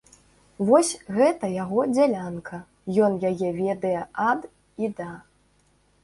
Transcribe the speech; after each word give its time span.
Вось 0.67 0.91
гэта 1.17 1.49
яго 1.63 1.83
дзялянка, 1.95 2.57
ён 3.07 3.17
яе 3.29 3.49
ведае 3.59 3.99
ад 4.29 4.41
і 4.87 4.89
да. 5.01 5.11